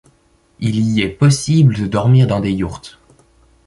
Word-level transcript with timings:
Il 0.59 0.79
y 0.79 1.01
est 1.03 1.09
possible 1.09 1.75
de 1.77 1.85
dormir 1.85 2.25
dans 2.25 2.39
des 2.39 2.51
yourtes. 2.51 2.97